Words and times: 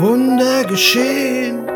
Wunder 0.00 0.64
geschehen, 0.64 1.66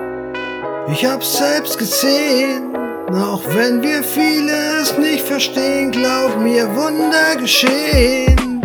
ich 0.91 1.05
hab's 1.05 1.37
selbst 1.37 1.79
gesehen. 1.79 2.75
Auch 3.13 3.43
wenn 3.55 3.83
wir 3.83 4.03
vieles 4.03 4.97
nicht 4.99 5.27
verstehen, 5.27 5.91
glaub 5.91 6.41
mir, 6.41 6.67
Wunder 6.75 7.37
geschehen. 7.39 8.63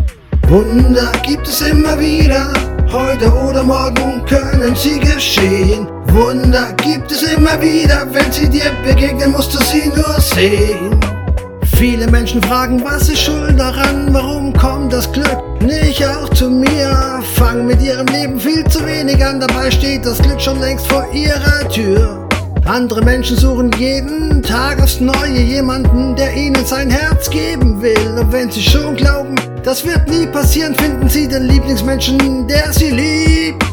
Wunder 0.47 1.11
gibt 1.27 1.47
es 1.47 1.61
immer 1.61 1.99
wieder, 1.99 2.53
heute 2.91 3.31
oder 3.33 3.63
morgen 3.63 4.23
können 4.25 4.75
sie 4.75 4.99
geschehen. 4.99 5.87
Wunder 6.13 6.73
gibt 6.83 7.11
es 7.11 7.23
immer 7.23 7.61
wieder, 7.61 8.07
wenn 8.11 8.31
sie 8.31 8.49
dir 8.49 8.71
begegnen, 8.83 9.31
musst 9.31 9.53
du 9.53 9.63
sie 9.63 9.89
nur 9.89 10.19
sehen. 10.19 10.99
Viele 11.77 12.07
Menschen 12.07 12.41
fragen, 12.43 12.83
was 12.83 13.09
ist 13.09 13.21
schuld 13.21 13.57
daran, 13.59 14.13
warum 14.13 14.51
kommt 14.53 14.91
das 14.91 15.11
Glück 15.11 15.61
nicht 15.61 16.05
auch 16.05 16.29
zu 16.29 16.49
mir? 16.49 17.21
Fangen 17.35 17.67
mit 17.67 17.81
ihrem 17.81 18.07
Leben 18.07 18.39
viel 18.39 18.65
zu 18.65 18.85
wenig 18.85 19.23
an, 19.23 19.39
dabei 19.39 19.71
steht 19.71 20.05
das 20.05 20.21
Glück 20.21 20.41
schon 20.41 20.59
längst 20.59 20.87
vor 20.87 21.05
ihrer 21.13 21.69
Tür. 21.69 22.27
Andere 22.65 23.01
Menschen 23.01 23.35
suchen 23.37 23.71
jeden 23.77 24.43
Tag 24.43 24.81
aufs 24.81 24.99
Neue 24.99 25.39
jemanden, 25.39 26.15
der 26.15 26.35
ihnen 26.35 26.65
sein 26.65 26.89
Herz 26.89 27.29
geben 27.29 27.81
will. 27.81 28.19
Und 28.19 28.31
wenn 28.31 28.51
sie 28.51 28.61
schon 28.61 28.95
glauben, 28.95 29.35
das 29.63 29.85
wird 29.85 30.07
nie 30.07 30.27
passieren, 30.27 30.75
finden 30.75 31.09
sie 31.09 31.27
den 31.27 31.43
Lieblingsmenschen, 31.47 32.47
der 32.47 32.71
sie 32.71 32.91
liebt. 32.91 33.63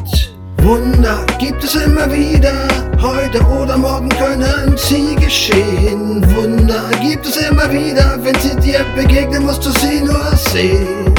Wunder 0.67 1.25
gibt 1.39 1.63
es 1.63 1.77
immer 1.77 2.13
wieder, 2.13 2.53
heute 3.01 3.41
oder 3.45 3.79
morgen 3.79 4.09
können 4.09 4.77
sie 4.77 5.15
geschehen. 5.15 6.27
Wunder 6.35 6.91
gibt 7.01 7.25
es 7.25 7.37
immer 7.37 7.71
wieder, 7.71 8.19
wenn 8.25 8.35
sie 8.41 8.57
dir 8.57 8.85
begegnen, 8.97 9.45
musst 9.45 9.65
du 9.65 9.71
sie 9.71 10.01
nur 10.01 10.27
sehen. 10.35 11.15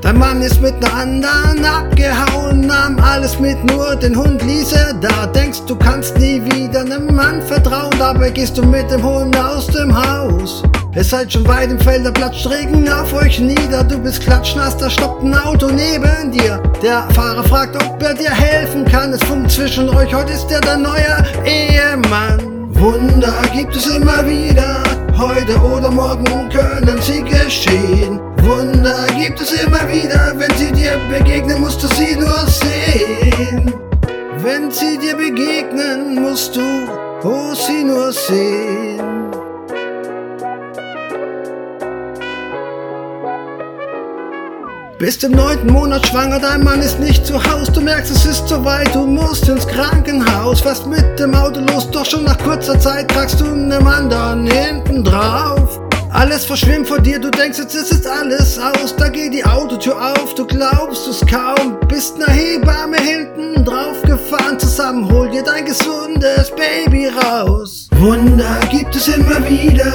Dein 0.00 0.16
Mann 0.16 0.40
ist 0.42 0.60
mit 0.60 0.74
einer 0.76 0.94
anderen 0.94 1.64
abgehauen, 1.64 2.60
nahm 2.68 2.96
alles 3.00 3.40
mit, 3.40 3.64
nur 3.64 3.96
den 3.96 4.16
Hund 4.16 4.40
ließ 4.44 4.70
er 4.74 4.94
da. 4.94 5.26
Denkst 5.26 5.62
du 5.66 5.74
kannst 5.74 6.16
nie 6.16 6.40
wieder 6.44 6.82
einem 6.82 7.12
Mann 7.12 7.42
vertrauen, 7.42 7.94
dabei 7.98 8.30
gehst 8.30 8.56
du 8.56 8.62
mit 8.62 8.88
dem 8.92 9.02
Hund 9.02 9.36
aus 9.36 9.66
dem 9.66 9.92
Haus. 9.92 10.62
Es 10.96 11.10
seid 11.10 11.32
schon 11.32 11.46
weit 11.48 11.72
im 11.72 11.80
Feld, 11.80 12.06
da 12.06 12.12
platscht 12.12 12.48
Regen 12.48 12.88
auf 12.88 13.12
euch 13.14 13.40
nieder. 13.40 13.82
Du 13.82 13.98
bist 13.98 14.20
klatschnass, 14.20 14.76
da 14.76 14.88
stoppt 14.88 15.24
ein 15.24 15.34
Auto 15.34 15.66
neben 15.66 16.30
dir. 16.30 16.62
Der 16.82 17.08
Fahrer 17.14 17.42
fragt, 17.42 17.74
ob 17.82 18.00
er 18.00 18.14
dir 18.14 18.30
helfen 18.30 18.84
kann. 18.84 19.12
Es 19.12 19.22
funkt 19.24 19.50
zwischen 19.50 19.88
euch, 19.88 20.14
heute 20.14 20.32
ist 20.32 20.48
er 20.52 20.60
dein 20.60 20.82
neuer 20.82 21.24
Ehemann. 21.44 22.38
Wunder 22.74 23.34
gibt 23.52 23.74
es 23.74 23.86
immer 23.86 24.24
wieder, 24.24 24.84
heute 25.18 25.58
oder 25.58 25.90
morgen 25.90 26.48
können 26.50 27.00
sie 27.00 27.22
geschehen. 27.24 28.20
Wunder 28.42 29.06
gibt 29.18 29.40
es 29.40 29.50
immer 29.64 29.88
wieder, 29.90 30.32
wenn 30.36 30.56
sie 30.56 30.70
dir 30.70 30.96
begegnen, 31.10 31.60
musst 31.60 31.82
du 31.82 31.88
sie 31.88 32.14
nur 32.14 32.46
sehen. 32.46 33.72
Wenn 34.38 34.70
sie 34.70 34.96
dir 34.98 35.16
begegnen, 35.16 36.22
musst 36.22 36.54
du 36.54 36.62
oh, 37.24 37.52
sie 37.54 37.82
nur 37.82 38.12
sehen. 38.12 39.13
Bist 44.98 45.24
im 45.24 45.32
neunten 45.32 45.72
Monat 45.72 46.06
schwanger, 46.06 46.38
dein 46.38 46.62
Mann 46.62 46.80
ist 46.80 47.00
nicht 47.00 47.26
zu 47.26 47.34
Haus. 47.34 47.70
Du 47.72 47.80
merkst, 47.80 48.12
es 48.12 48.24
ist 48.24 48.46
zu 48.46 48.64
weit, 48.64 48.94
du 48.94 49.06
musst 49.06 49.48
ins 49.48 49.66
Krankenhaus. 49.66 50.60
Fährst 50.60 50.86
mit 50.86 51.18
dem 51.18 51.34
Auto 51.34 51.60
los, 51.60 51.90
doch 51.90 52.04
schon 52.04 52.24
nach 52.24 52.38
kurzer 52.38 52.78
Zeit 52.78 53.10
tragst 53.10 53.40
du 53.40 53.46
einem 53.46 53.86
anderen 53.86 54.46
hinten 54.46 55.02
drauf. 55.02 55.80
Alles 56.10 56.44
verschwimmt 56.44 56.86
vor 56.86 57.00
dir, 57.00 57.18
du 57.18 57.28
denkst, 57.28 57.58
jetzt 57.58 57.74
ist 57.74 57.92
es 57.92 58.06
alles 58.06 58.56
aus. 58.56 58.94
Da 58.96 59.08
geht 59.08 59.34
die 59.34 59.44
Autotür 59.44 59.96
auf, 60.00 60.32
du 60.36 60.46
glaubst 60.46 61.08
es 61.08 61.26
kaum. 61.26 61.76
Bist 61.88 62.16
ne 62.16 62.26
Hebamme 62.26 62.96
hinten 62.98 63.64
drauf 63.64 64.00
gefahren. 64.02 64.60
Zusammen 64.60 65.10
hol 65.10 65.28
dir 65.28 65.42
dein 65.42 65.64
gesundes 65.64 66.52
Baby 66.54 67.08
raus. 67.08 67.88
Wunder 67.96 68.60
gibt 68.70 68.94
es 68.94 69.08
immer 69.08 69.44
wieder, 69.48 69.92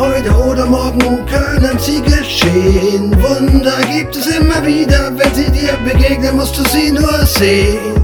heute 0.00 0.30
oder 0.34 0.64
morgen 0.64 1.26
können 1.26 1.78
sie 1.78 2.00
geschehen. 2.00 3.14
Wunder 3.22 3.76
gibt 3.92 4.16
es 4.16 4.26
immer 4.26 4.64
wieder, 4.64 5.12
wenn 5.16 5.34
sie 5.34 5.50
dir 5.50 5.74
begegnen, 5.84 6.36
musst 6.36 6.58
du 6.58 6.64
sie 6.70 6.90
nur 6.90 7.26
sehen. 7.26 8.02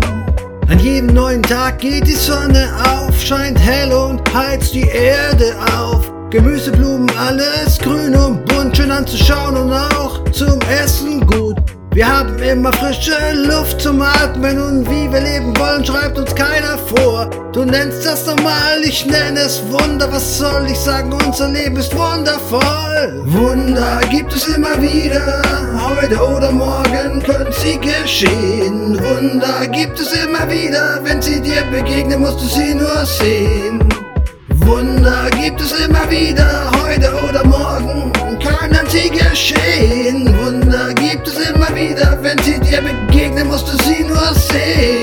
An 0.68 0.78
jedem 0.78 1.14
neuen 1.14 1.42
Tag 1.42 1.78
geht 1.78 2.06
die 2.06 2.12
Sonne 2.12 2.68
auf, 2.84 3.18
scheint 3.18 3.58
hell 3.58 3.92
und 3.92 4.20
heizt 4.34 4.74
die 4.74 4.86
Erde 4.88 5.54
auf. 5.74 6.12
Gemüse, 6.30 6.70
Blumen, 6.70 7.10
alles 7.16 7.78
grün 7.78 8.14
und 8.14 8.44
bunt, 8.44 8.76
schön 8.76 8.90
anzuschauen 8.90 9.56
und 9.56 9.72
auch 9.72 10.22
zum 10.32 10.58
Essen 10.82 11.26
gut. 11.26 11.56
Wir 11.94 12.06
haben 12.06 12.38
immer 12.40 12.74
frische 12.74 13.16
Luft 13.32 13.80
zum 13.80 14.02
Atmen 14.02 14.60
und 14.60 14.90
wie 14.90 15.10
wir 15.10 15.20
leben 15.20 15.56
wollen, 15.56 15.82
schreibt 15.82 16.18
uns 16.18 16.34
keiner 16.34 16.75
vor. 17.16 17.30
Du 17.52 17.64
nennst 17.64 18.04
das 18.04 18.26
normal, 18.26 18.82
ich 18.82 19.06
nenne 19.06 19.40
es 19.40 19.62
Wunder. 19.70 20.10
Was 20.12 20.38
soll 20.38 20.66
ich 20.70 20.78
sagen? 20.78 21.12
Unser 21.12 21.48
Leben 21.48 21.76
ist 21.76 21.94
wundervoll. 21.96 23.22
Wunder 23.26 24.00
gibt 24.10 24.34
es 24.34 24.46
immer 24.48 24.80
wieder, 24.80 25.42
heute 25.88 26.16
oder 26.16 26.52
morgen 26.52 27.22
können 27.22 27.52
sie 27.52 27.78
geschehen. 27.78 28.98
Wunder 29.02 29.66
gibt 29.68 29.98
es 29.98 30.12
immer 30.24 30.48
wieder, 30.50 31.00
wenn 31.04 31.22
sie 31.22 31.40
dir 31.40 31.62
begegnen, 31.70 32.20
musst 32.20 32.40
du 32.40 32.46
sie 32.46 32.74
nur 32.74 33.04
sehen. 33.04 33.80
Wunder 34.66 35.30
gibt 35.40 35.60
es 35.60 35.72
immer 35.72 36.10
wieder, 36.10 36.70
heute 36.82 37.12
oder 37.28 37.44
morgen 37.44 38.12
können 38.42 38.86
sie 38.88 39.10
geschehen. 39.10 40.36
Wunder 40.38 40.92
gibt 40.94 41.28
es 41.28 41.38
immer 41.50 41.74
wieder, 41.74 42.18
wenn 42.22 42.38
sie 42.42 42.58
dir 42.60 42.82
begegnen, 42.82 43.46
musst 43.46 43.68
du 43.68 43.76
sie 43.84 44.02
nur 44.04 44.34
sehen. 44.34 44.95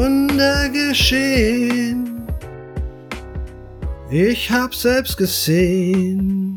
Wunder 0.00 0.70
geschehen, 0.70 2.22
ich 4.10 4.50
hab 4.50 4.74
selbst 4.74 5.18
gesehen. 5.18 6.49